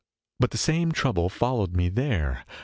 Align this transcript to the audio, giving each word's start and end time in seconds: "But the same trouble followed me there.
"But 0.39 0.49
the 0.49 0.57
same 0.57 0.91
trouble 0.93 1.29
followed 1.29 1.75
me 1.75 1.87
there. 1.87 2.43